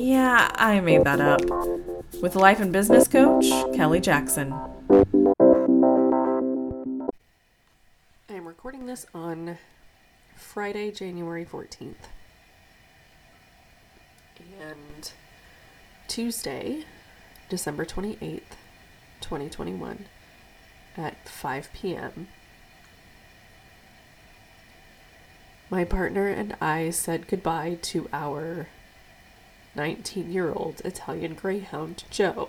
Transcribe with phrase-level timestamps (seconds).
[0.00, 1.42] yeah, I made that up,
[2.22, 4.52] with life and business coach Keli Jackson.
[8.28, 9.58] I am recording this on
[10.36, 12.08] Friday, January 14th.
[14.58, 15.12] And
[16.08, 16.84] Tuesday,
[17.50, 18.40] December 28th,
[19.20, 20.06] 2021,
[20.96, 22.28] at 5 p.m.
[25.68, 28.68] My partner and I said goodbye to our
[29.74, 32.48] 19 year old Italian Greyhound, Joe.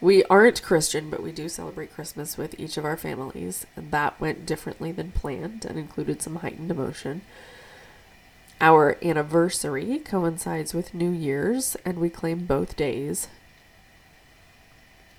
[0.00, 4.20] We aren't Christian, but we do celebrate Christmas with each of our families, and that
[4.20, 7.22] went differently than planned and included some heightened emotion.
[8.60, 13.26] Our anniversary coincides with New Year's, and we claim both days.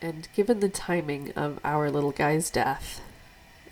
[0.01, 3.01] And given the timing of our little guy's death,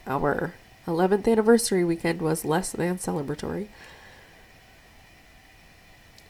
[0.05, 0.53] our
[0.87, 3.67] 11th anniversary weekend was less than celebratory.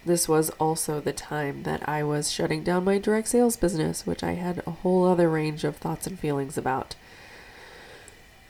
[0.05, 4.23] This was also the time that I was shutting down my direct sales business, which
[4.23, 6.95] I had a whole other range of thoughts and feelings about.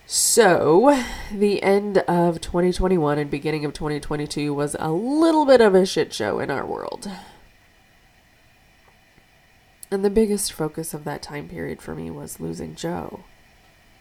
[0.05, 5.85] So, the end of 2021 and beginning of 2022 was a little bit of a
[5.85, 7.11] shit show in our world.
[9.89, 13.21] And the biggest focus of that time period for me was losing Joe.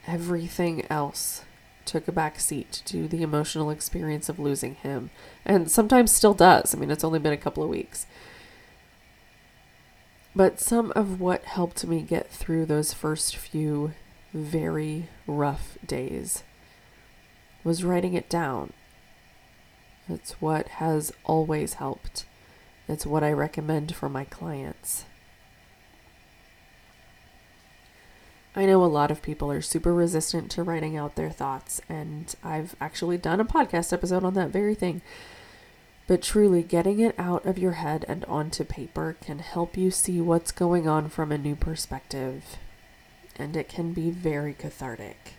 [0.07, 1.43] Everything else
[1.87, 5.11] took a back seat to the emotional experience of losing him,
[5.45, 6.75] and sometimes still does.
[6.75, 8.06] I mean, it's only been a couple of weeks.
[10.34, 13.93] But some of what helped me get through those first few
[14.34, 16.43] very rough days
[17.65, 18.72] was writing it down.
[20.09, 22.27] It's what has always helped.
[22.87, 25.06] It's what I recommend for my clients.
[28.59, 32.34] I know a lot of people are super resistant to writing out their thoughts, and
[32.43, 35.03] I've actually done a podcast episode on that very thing.
[36.06, 40.22] But truly, getting it out of your head and onto paper can help you see
[40.22, 42.56] what's going on from a new perspective,
[43.39, 45.34] and it can be very cathartic.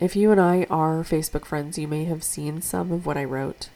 [0.00, 3.24] If you and I are Facebook friends, you may have seen some of what I
[3.24, 3.68] wrote.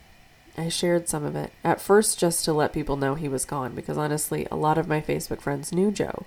[0.56, 3.74] I shared some of it, at first just to let people know he was gone,
[3.74, 6.24] because honestly, a lot of my Facebook friends knew Joe.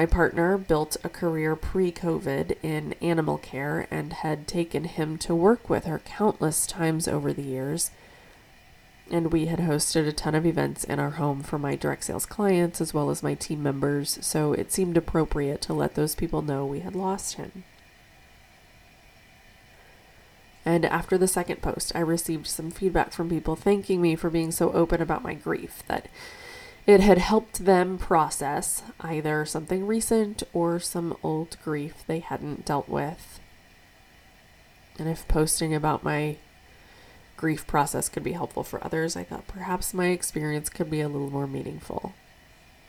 [0.00, 5.34] My partner built a career pre COVID in animal care and had taken him to
[5.34, 7.90] work with her countless times over the years.
[9.10, 12.24] And we had hosted a ton of events in our home for my direct sales
[12.24, 16.40] clients as well as my team members, so it seemed appropriate to let those people
[16.40, 17.64] know we had lost him.
[20.64, 24.50] And after the second post, I received some feedback from people thanking me for being
[24.50, 26.08] so open about my grief that
[26.86, 32.88] it had helped them process either something recent or some old grief they hadn't dealt
[32.88, 33.40] with.
[34.98, 36.36] And if posting about my
[37.36, 41.08] grief process could be helpful for others, I thought perhaps my experience could be a
[41.08, 42.12] little more meaningful.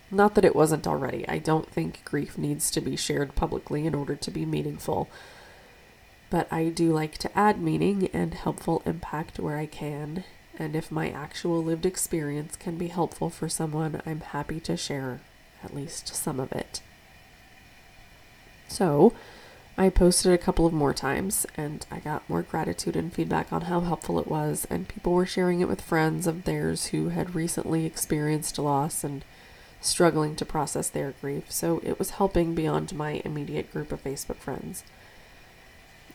[0.09, 1.25] Not that it wasn't already.
[1.29, 5.09] I don't think grief needs to be shared publicly in order to be meaningful.
[6.29, 10.25] But I do like to add meaning and helpful impact where I can,
[10.61, 15.19] and if my actual lived experience can be helpful for someone, I'm happy to share
[15.63, 16.81] at least some of it.
[18.67, 19.11] So,
[19.75, 23.61] I posted a couple of more times and I got more gratitude and feedback on
[23.61, 27.33] how helpful it was, and people were sharing it with friends of theirs who had
[27.33, 29.25] recently experienced loss and
[29.81, 34.37] struggling to process their grief, so it was helping beyond my immediate group of Facebook
[34.37, 34.83] friends.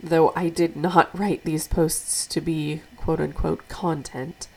[0.02, 4.48] Though I did not write these posts to be quote unquote content,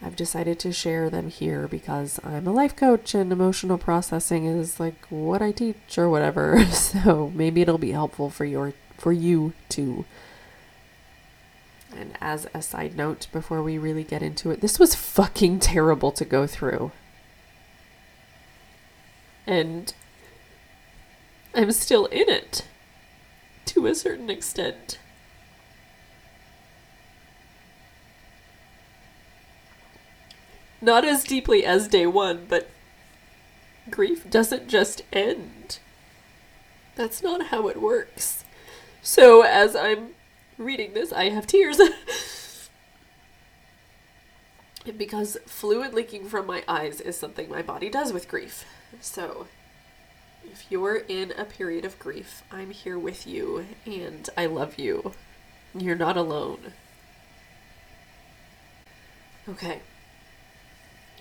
[0.00, 4.78] I've decided to share them here because I'm a life coach and emotional processing is
[4.78, 6.64] like what I teach or whatever.
[6.72, 10.04] So maybe it'll be helpful for your for you too.
[11.96, 16.12] And as a side note before we really get into it, this was fucking terrible
[16.12, 16.92] to go through.
[19.46, 19.92] And
[21.54, 22.64] I'm still in it
[23.74, 24.98] to a certain extent.
[30.80, 32.70] Not as deeply as day one, but
[33.90, 35.80] grief doesn't just end.
[36.94, 38.44] That's not how it works.
[39.02, 40.10] So, as I'm
[40.56, 41.78] reading this, I have tears.
[44.96, 48.64] because fluid leaking from my eyes is something my body does with grief.
[49.00, 49.46] So,
[50.52, 55.12] if you're in a period of grief, I'm here with you and I love you.
[55.74, 56.72] You're not alone.
[59.48, 59.80] Okay,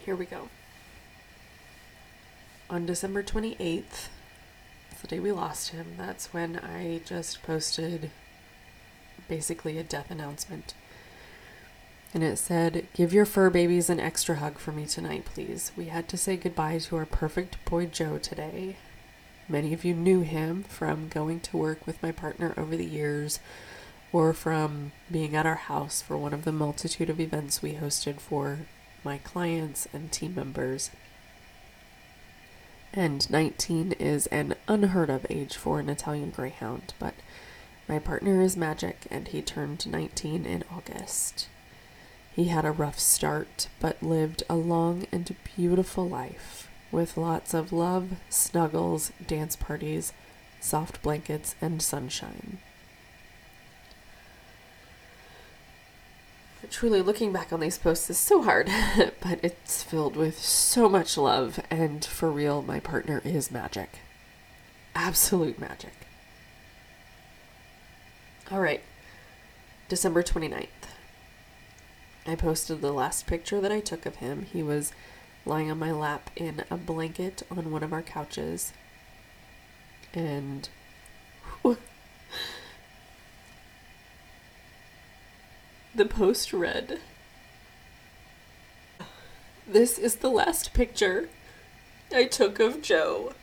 [0.04, 0.50] here we go.
[2.70, 4.10] On December 28th,
[5.02, 8.12] the day we lost him, that's when I just posted
[9.28, 10.74] basically a death announcement.
[12.14, 15.72] And it said, Give your fur babies an extra hug for me tonight, please.
[15.78, 18.78] We had to say goodbye to our perfect boy Joe today.
[19.50, 23.40] Many of you knew him from going to work with my partner over the years
[24.12, 28.20] or from being at our house for one of the multitude of events we hosted
[28.20, 28.60] for
[29.06, 30.92] my clients and team members.
[32.94, 37.14] And 19 is an unheard of age for an Italian Greyhound, but
[37.88, 41.48] my partner is magic and he turned 19 in August.
[42.36, 47.72] He had a rough start, but lived a long and beautiful life with lots of
[47.72, 50.14] love, snuggles, dance parties,
[50.60, 52.60] soft blankets, and sunshine.
[56.70, 58.70] Truly, looking back on these posts is so hard,
[59.22, 64.00] but it's filled with so much love, and for real, my partner is magic.
[64.94, 65.94] Absolute magic.
[68.52, 68.82] All right,
[69.88, 70.68] December 29th.
[72.26, 74.46] I posted the last picture that I took of him.
[74.52, 74.92] He was
[75.48, 78.74] lying on my lap in a blanket on one of our couches.
[80.14, 80.68] And
[85.96, 87.00] the post read
[89.68, 91.30] This is the last picture
[92.14, 93.34] I took of Joe.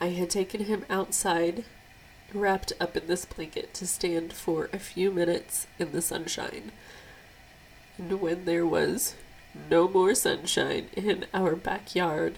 [0.00, 1.64] I had taken him outside
[2.32, 6.72] wrapped up in this blanket to stand for a few minutes in the sunshine.
[7.98, 9.14] And when there was
[9.68, 12.36] no more sunshine in our backyard,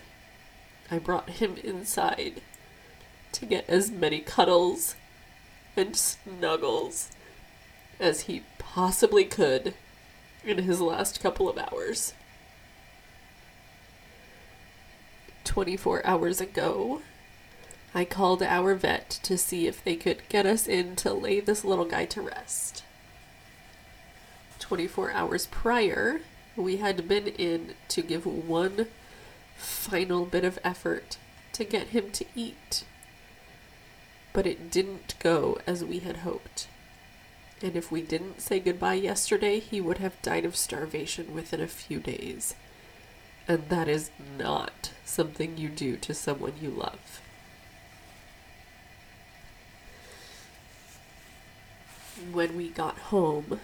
[0.91, 2.41] I brought him inside
[3.33, 4.97] to get as many cuddles
[5.77, 7.11] and snuggles
[8.01, 9.75] as he possibly could
[10.45, 12.15] in his last couple of hours.
[15.45, 17.03] 24 hours ago,
[17.95, 21.65] I called our vet to see if they could get us in to lay this
[21.65, 22.85] little guy to rest.
[24.61, 26.21] 24 hours prior,
[26.57, 28.87] we had been in to give one
[29.57, 31.17] final bit of effort
[31.53, 32.85] to get him to eat.
[34.33, 36.69] But it didn't go as we had hoped.
[37.63, 41.67] And if we didn't say goodbye yesterday, he would have died of starvation within a
[41.67, 42.55] few days.
[43.49, 47.21] And that is not something you do to someone you love.
[52.33, 53.61] when we got home,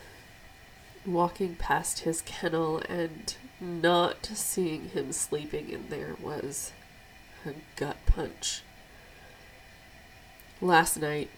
[1.06, 6.72] walking past his kennel and not seeing him sleeping in there was
[7.44, 8.62] a gut punch.
[10.60, 11.30] Last night,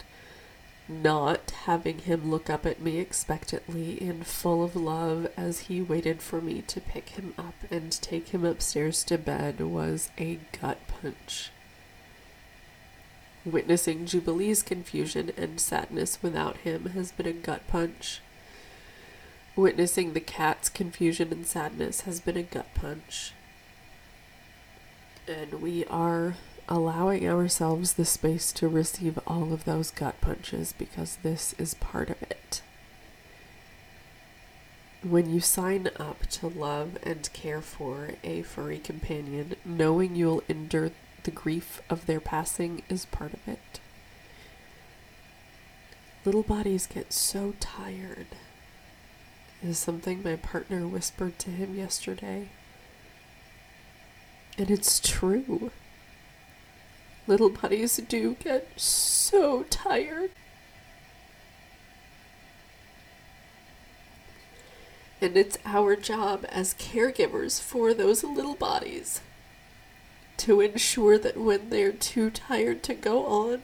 [0.88, 6.22] not having him look up at me expectantly and full of love as he waited
[6.22, 10.78] for me to pick him up and take him upstairs to bed was a gut
[10.88, 11.50] punch.
[13.44, 18.20] Witnessing Jubilee's confusion and sadness without him has been a gut punch.
[19.58, 23.32] Witnessing the cat's confusion and sadness has been a gut punch.
[25.26, 26.36] And we are
[26.68, 32.08] allowing ourselves the space to receive all of those gut punches because this is part
[32.08, 32.62] of it.
[35.02, 40.92] When you sign up to love and care for a furry companion, knowing you'll endure
[41.24, 43.80] the grief of their passing is part of it.
[46.24, 48.28] Little bodies get so tired,
[49.62, 52.48] is something my partner whispered to him yesterday.
[54.56, 55.70] And it's true.
[57.26, 60.30] Little bodies do get so tired.
[65.20, 69.20] And it's our job as caregivers for those little bodies
[70.38, 73.62] to ensure that when they're too tired to go on,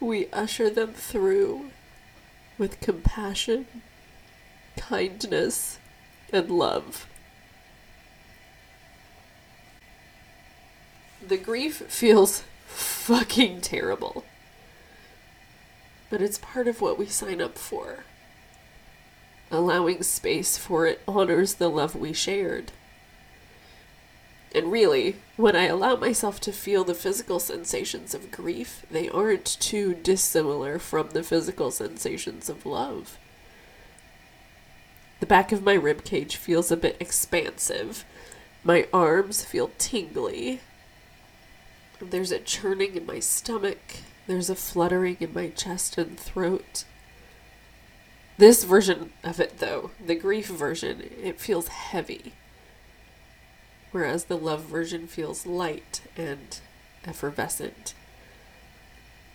[0.00, 1.70] we usher them through
[2.58, 3.66] with compassion,
[4.76, 5.78] kindness,
[6.32, 7.06] and love.
[11.26, 14.24] The grief feels fucking terrible.
[16.10, 18.04] But it's part of what we sign up for.
[19.50, 22.72] Allowing space for it honors the love we shared
[24.54, 29.44] And really, when I allow myself to feel the physical sensations of grief, they aren't
[29.44, 33.18] too dissimilar from the physical sensations of love.
[35.20, 38.04] The back of my rib cage feels a bit expansive.
[38.64, 40.60] My arms feel tingly.
[42.00, 43.78] There's a churning in my stomach.
[44.26, 46.84] There's a fluttering in my chest and throat.
[48.38, 52.34] This version of it, though, the grief version, it feels heavy.
[53.90, 56.60] Whereas the love version feels light and
[57.04, 57.94] effervescent.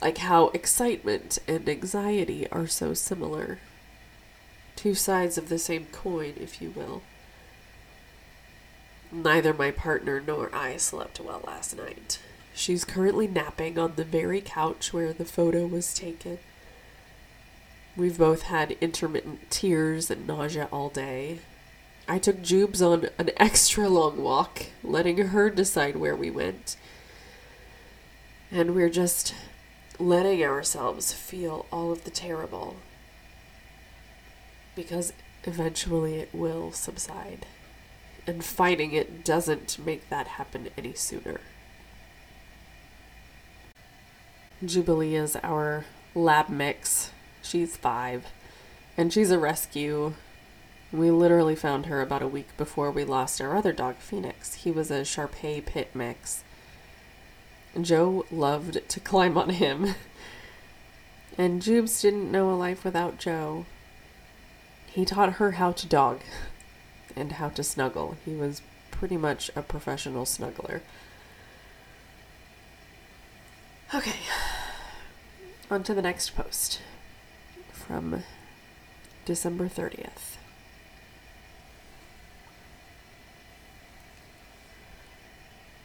[0.02, 3.60] Like how excitement and anxiety are so similar.
[4.76, 7.02] Two sides of the same coin, if you will.
[9.12, 12.20] Neither my partner nor I slept well last night.
[12.54, 16.40] She's currently napping on the very couch where the photo was taken.
[17.96, 21.40] We've both had intermittent tears and nausea all day.
[22.08, 26.76] I took Jubes on an extra long walk, letting her decide where we went.
[28.52, 29.34] And we're just
[30.00, 32.76] letting ourselves feel all of the terrible.
[34.76, 35.14] Because
[35.46, 37.46] eventually it will subside.
[38.28, 41.42] And fighting it doesn't make that happen any sooner.
[44.64, 47.12] Jubilee is our lab mix
[47.44, 48.28] She's five,
[48.98, 50.14] and she's a rescue.
[50.94, 54.54] We literally found her about a week before we lost our other dog, Phoenix.
[54.54, 56.44] He was a Shar Pei pit mix.
[57.82, 59.96] Joe loved to climb on him.
[61.36, 63.66] And Jubes didn't know a life without Joe.
[64.86, 66.22] He taught her how to dog
[67.16, 68.16] and how to snuggle.
[68.24, 70.82] He was pretty much a professional snuggler.
[73.96, 74.20] Okay,
[75.72, 76.82] on to the next post
[77.72, 78.22] from
[79.26, 80.38] December 30th.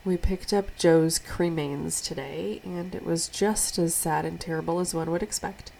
[0.09, 4.95] We picked up Joe's cremains today, and it was just as sad and terrible as
[4.95, 5.71] one would expect.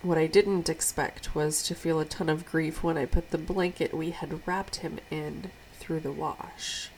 [0.00, 3.36] What I didn't expect was to feel a ton of grief when I put the
[3.36, 5.50] blanket we had wrapped him in
[5.80, 6.88] through the wash.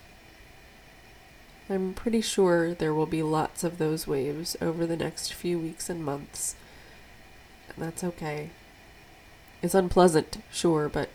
[1.69, 5.91] I'm pretty sure there will be lots of those waves over the next few weeks
[5.91, 6.55] and months
[7.75, 8.51] And that's okay.
[9.61, 11.09] It's unpleasant, sure, but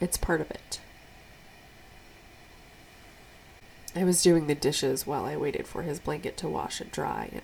[0.00, 0.80] it's part of it.
[3.96, 7.30] I was doing the dishes while I waited for his blanket to wash and dry
[7.32, 7.42] and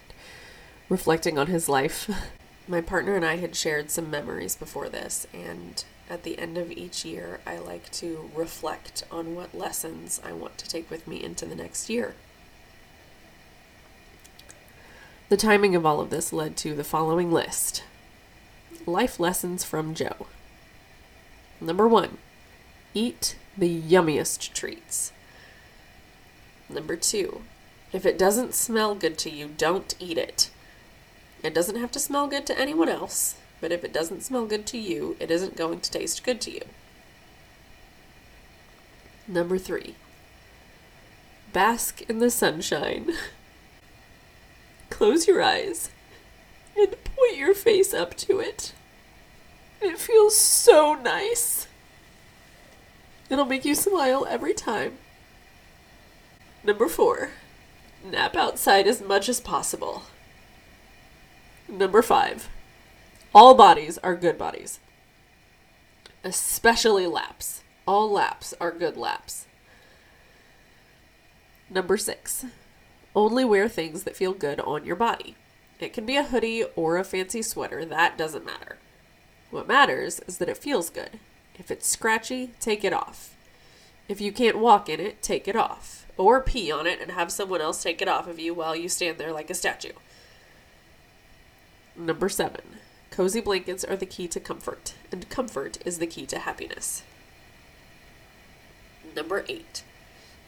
[0.88, 2.10] reflecting on his life.
[2.68, 6.70] My partner and I had shared some memories before this, and at the end of
[6.70, 11.22] each year, I like to reflect on what lessons I want to take with me
[11.22, 12.14] into the next year.
[15.30, 17.82] The timing of all of this led to the following list
[18.86, 20.26] Life lessons from Joe.
[21.60, 22.18] Number one,
[22.92, 25.12] eat the yummiest treats.
[26.74, 27.42] Number two,
[27.92, 30.50] if it doesn't smell good to you, don't eat it.
[31.44, 34.66] It doesn't have to smell good to anyone else, but if it doesn't smell good
[34.66, 36.62] to you, it isn't going to taste good to you.
[39.28, 39.94] Number three,
[41.52, 43.12] bask in the sunshine.
[44.90, 45.90] Close your eyes
[46.76, 48.72] and point your face up to it.
[49.80, 51.68] It feels so nice.
[53.30, 54.98] It'll make you smile every time.
[56.64, 57.28] Number four,
[58.02, 60.04] nap outside as much as possible.
[61.68, 62.48] Number five,
[63.34, 64.80] all bodies are good bodies,
[66.24, 67.62] especially laps.
[67.86, 69.46] All laps are good laps.
[71.68, 72.46] Number six,
[73.14, 75.36] only wear things that feel good on your body.
[75.80, 78.78] It can be a hoodie or a fancy sweater, that doesn't matter.
[79.50, 81.20] What matters is that it feels good.
[81.56, 83.33] If it's scratchy, take it off.
[84.08, 86.06] If you can't walk in it, take it off.
[86.16, 88.88] Or pee on it and have someone else take it off of you while you
[88.88, 89.92] stand there like a statue.
[91.96, 92.62] Number seven,
[93.10, 97.02] cozy blankets are the key to comfort, and comfort is the key to happiness.
[99.14, 99.84] Number eight,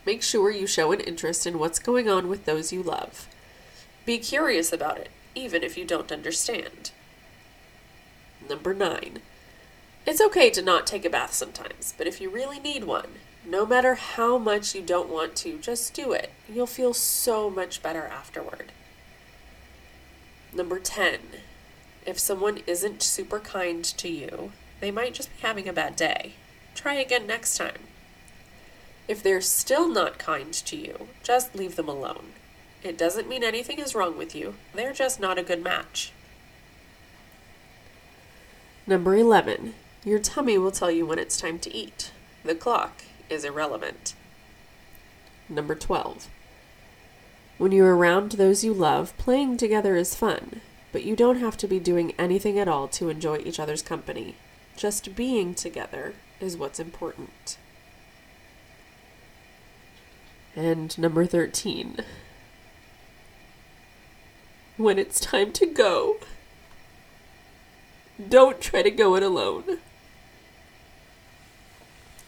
[0.05, 3.29] make sure you show an interest in what's going on with those you love.
[4.05, 6.91] Be curious about it, even if you don't understand.
[8.49, 9.21] Number nine.
[10.07, 13.09] It's okay to not take a bath sometimes, but if you really need one,
[13.47, 16.31] no matter how much you don't want to, just do it.
[16.53, 18.73] You'll feel so much better afterward.
[20.53, 21.21] Number 10.
[22.05, 26.33] If someone isn't super kind to you, they might just be having a bad day.
[26.75, 27.79] Try again next time.
[29.07, 32.33] If they're still not kind to you, just leave them alone.
[32.83, 36.13] It doesn't mean anything is wrong with you, they're just not a good match.
[38.89, 39.75] Number 11.
[40.05, 42.11] Your tummy will tell you when it's time to eat.
[42.45, 44.15] The clock is irrelevant.
[45.49, 46.29] Number 12.
[47.59, 50.61] When you're around those you love, playing together is fun,
[50.93, 54.37] but you don't have to be doing anything at all to enjoy each other's company.
[54.77, 57.57] Just being together is what's important.
[60.55, 61.99] And number 13.
[64.77, 66.17] When it's time to go,
[68.29, 69.79] don't try to go it alone.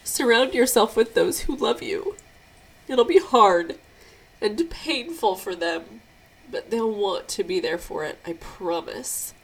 [0.09, 2.17] Surround yourself with those who love you.
[2.88, 3.79] It'll be hard
[4.41, 6.00] and painful for them,
[6.50, 9.35] but they'll want to be there for it, I promise.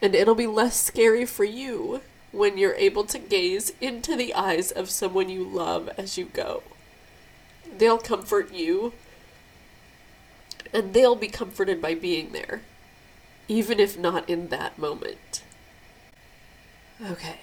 [0.00, 4.70] And it'll be less scary for you when you're able to gaze into the eyes
[4.70, 6.62] of someone you love as you go.
[7.76, 8.92] They'll comfort you,
[10.72, 12.62] and they'll be comforted by being there,
[13.48, 15.42] even if not in that moment.
[17.04, 17.40] Okay.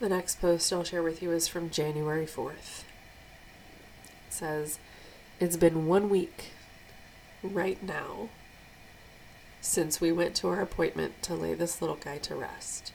[0.00, 2.82] The next post I'll share with you is from January 4th.
[4.04, 4.78] It says,
[5.38, 6.50] It's been one week
[7.42, 8.28] right now
[9.60, 12.92] since we went to our appointment to lay this little guy to rest.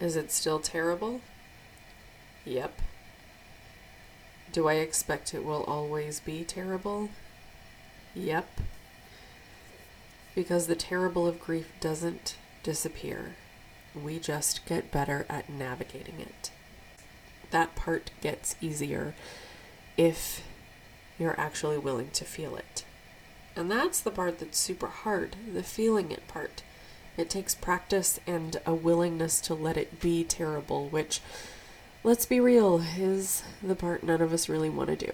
[0.00, 1.20] Is it still terrible?
[2.44, 2.80] Yep.
[4.52, 7.10] Do I expect it will always be terrible?
[8.14, 8.48] Yep.
[10.34, 13.34] Because the terrible of grief doesn't disappear.
[13.94, 16.50] We just get better at navigating it.
[17.50, 19.14] That part gets easier
[19.96, 20.42] if
[21.18, 22.84] you're actually willing to feel it.
[23.54, 26.62] And that's the part that's super hard, the feeling it part.
[27.18, 31.20] It takes practice and a willingness to let it be terrible, which,
[32.02, 35.12] let's be real, is the part none of us really want to do.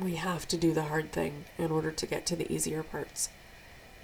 [0.00, 3.30] We have to do the hard thing in order to get to the easier parts.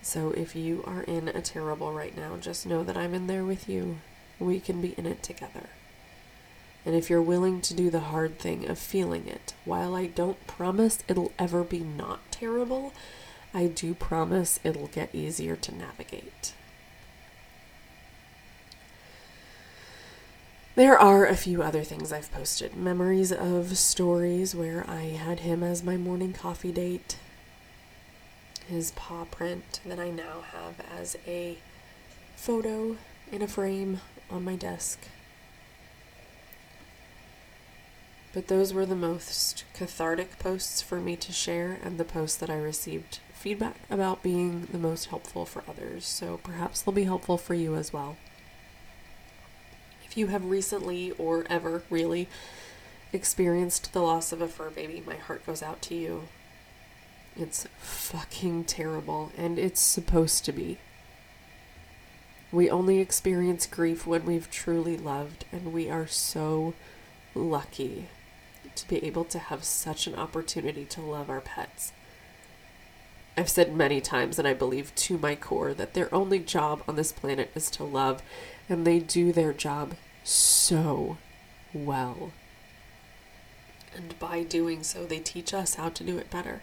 [0.02, 3.44] So if you are in a terrible right now, just know that I'm in there
[3.44, 3.98] with you.
[4.40, 5.70] We can be in it together.
[6.84, 10.44] And if you're willing to do the hard thing of feeling it, while I don't
[10.48, 12.92] promise it'll ever be not terrible,
[13.54, 16.54] I do promise it'll get easier to navigate.
[20.74, 22.74] There are a few other things I've posted.
[22.74, 27.18] Memories of stories where I had him as my morning coffee date.
[28.72, 31.58] His paw print that I now have as a
[32.36, 32.96] photo
[33.30, 34.98] in a frame on my desk.
[38.32, 42.48] But those were the most cathartic posts for me to share, and the posts that
[42.48, 46.06] I received feedback about being the most helpful for others.
[46.06, 48.16] So perhaps they'll be helpful for you as well.
[50.06, 52.26] If you have recently or ever really
[53.12, 56.22] experienced the loss of a fur baby, my heart goes out to you.
[57.36, 60.78] It's fucking terrible, and it's supposed to be.
[62.50, 66.74] We only experience grief when we've truly loved, and we are so
[67.34, 68.08] lucky
[68.74, 71.92] to be able to have such an opportunity to love our pets.
[73.36, 76.96] I've said many times, and I believe to my core, that their only job on
[76.96, 78.22] this planet is to love,
[78.68, 81.16] and they do their job so
[81.72, 82.32] well.
[83.96, 86.60] And by doing so, they teach us how to do it better.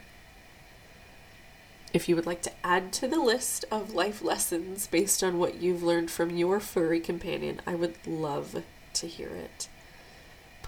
[1.91, 5.61] If you would like to add to the list of life lessons based on what
[5.61, 9.69] you've learned from your furry companion, I would love to hear it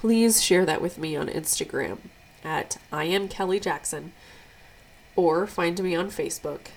[0.01, 1.99] please share that with me on Instagram
[2.43, 4.13] at I am Keli Jackson
[5.15, 6.69] or find me on Facebook.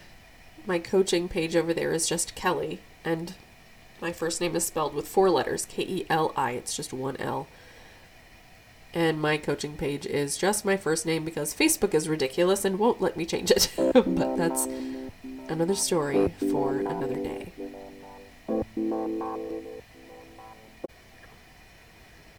[0.67, 3.33] My coaching page over there is just Keli, and
[3.99, 6.51] my first name is spelled with four letters K E L I.
[6.51, 7.47] It's just one L
[8.95, 13.01] and my coaching page is just my first name because Facebook is ridiculous and won't
[13.01, 13.71] let me change it.
[13.77, 14.67] but that's
[15.49, 17.53] another story for another day.